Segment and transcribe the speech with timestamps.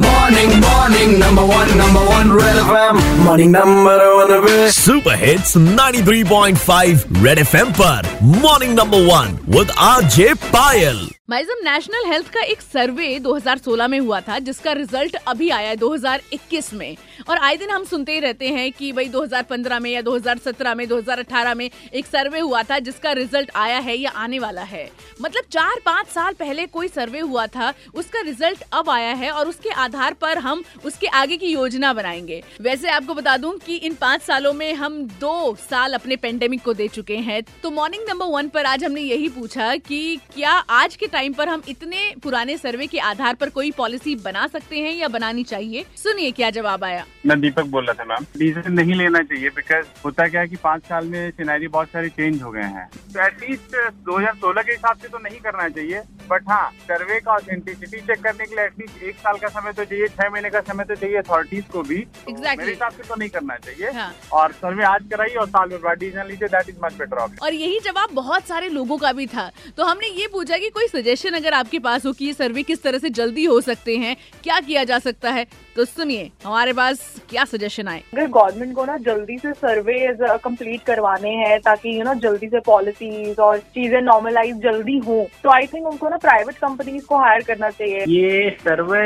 [0.00, 3.24] Morning, morning, number one, number one, Red FM.
[3.24, 8.08] Morning, number one, पे super hits 93.5 red FM पर
[8.42, 10.98] morning number one with RJ Payal
[11.30, 15.76] miasm national health का एक सर्वे 2016 में हुआ था, जिसका रिज़ल्ट अभी आया है
[15.76, 16.96] 2021 में।
[17.28, 20.88] और आए दिन हम सुनते ही रहते हैं कि भाई 2015 में या 2017 में
[20.88, 24.90] 2018 में एक सर्वे हुआ था, जिसका रिज़ल्ट आया है या आने वाला है।
[25.22, 29.48] मतलब चार पाँच साल पहले कोई सर्वे हुआ था, उसका रिज़ल्ट अब आया है और
[29.48, 33.94] उसके आधार पर हम उसके आगे की योजना बनाएँगे। वैसे आपको बता दूँ कि इन
[33.94, 38.26] पाँच सालों में हम दो साल अपने पेंडेमिक को दे चुके हैं। तो मॉर्निंग नंबर
[38.26, 42.56] वन पर आज हमने यही पूछा कि क्या आज के टाइम पर हम इतने पुराने
[42.56, 45.84] सर्वे के आधार पर कोई पॉलिसी बना सकते हैं या बनानी चाहिए?
[45.96, 49.86] सुनिए क्या जवाब आया। मैं दीपक बोल रहा था मैम डीजल नहीं लेना चाहिए बिकॉज़
[50.04, 52.88] होता क्या है की पाँच साल में सिनेरी बहुत सारे चेंज हो गए हैं।
[53.26, 53.76] एटलीस्ट
[54.06, 58.46] 2016 के हिसाब से तो नहीं करना चाहिए। बट हाँ सर्वे का ऑथेंटिसिटी चेक करने
[58.46, 61.16] के लिए एटलीस्ट एक साल का समय तो चाहिए छह महीने का समय तो चाहिए
[61.18, 62.58] अथॉरिटीज को भी। तो Exactly.
[62.58, 65.80] मेरे हिसाब से तो नहीं करना चाहिए। हाँ। और सर्वे आज कराइए और साल में
[65.82, 69.12] बाद डिसीज़न लीजिए that is much better option और यही जवाब बहुत सारे लोगों का
[69.12, 72.32] भी था। तो हमने ये पूछा की कोई सजेशन अगर आपके पास हो की ये
[72.32, 75.46] सर्वे किस तरह से जल्दी हो सकते हैं क्या किया जा सकता है?
[75.76, 79.96] तो सुनिए हमारे पास क्या सजेशन आए अगर गवर्नमेंट को ना जल्दी से सर्वे
[80.44, 85.50] कंप्लीट करवाने हैं ताकि यू नो जल्दी से पॉलिसीज़ और चीज़ें नॉर्मलाइज जल्दी हो तो
[85.50, 89.02] आई थिंक उनको ना प्राइवेट कंपनीज़ को हायर करना चाहिए ये सर्वे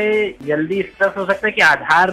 [0.46, 2.10] जल्दी इस तरह से हो सकता है कि आधार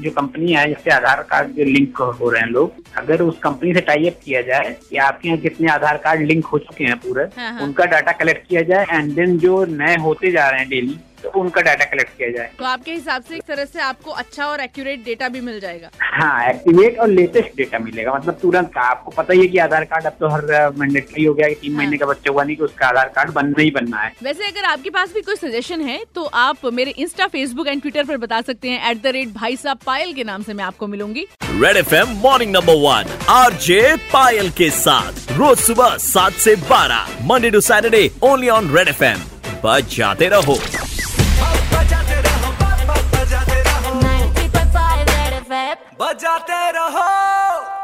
[0.00, 3.74] जो कंपनी है जिससे आधार कार्ड जो लिंक हो रहे हैं लोग अगर उस कंपनी
[3.74, 6.96] से टाई अप किया जाए कि आपके यहाँ कितने आधार कार्ड लिंक हो चुके हैं
[6.98, 10.60] पूरे हाँ, हाँ। उनका डाटा कलेक्ट किया जाए एंड देन जो नए होते जा रहे
[10.60, 13.80] हैं डेली तो उनका डाटा कलेक्ट किया जाए। तो आपके हिसाब से एक तरह से
[13.82, 15.90] आपको अच्छा और एक्यूरेट डेटा भी मिल जाएगा?
[16.02, 19.84] हाँ एक्टिवेट और लेटेस्ट डेटा मिलेगा। मतलब तुरंत का आपको पता ही है कि आधार
[19.84, 22.56] कार्ड अब तो हर मैंडेटरी हो गया कि तीन हाँ। महीने का बच्चा हुआ नहीं
[22.56, 25.80] कि उसका आधार कार्ड बनना ही बनना है। वैसे अगर आपके पास भी कोई सजेशन
[25.80, 29.32] है तो आप मेरे इंस्टा फेसबुक एंड ट्विटर पर बता सकते हैं एट द रेट
[29.34, 33.16] भाई साहब पायल के नाम से मैं आपको मिलूँगी। Red F M morning number one
[33.30, 38.76] R J Payal के साथ रोज सुबह सात से बारह Monday to Saturday only on
[38.76, 39.26] red FM
[39.90, 40.54] जाते रहो।
[46.00, 47.77] बजाते रहो।